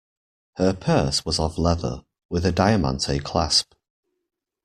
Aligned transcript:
Her 0.55 0.73
purse 0.73 1.25
was 1.25 1.39
of 1.39 1.59
leather, 1.59 2.01
with 2.27 2.43
a 2.43 2.51
diamante 2.51 3.19
clasp. 3.19 3.75